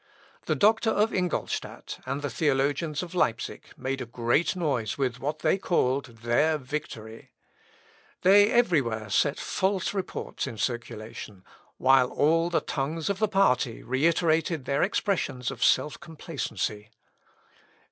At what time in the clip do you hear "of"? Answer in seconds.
0.89-1.13, 3.03-3.13, 13.11-13.19, 15.51-15.63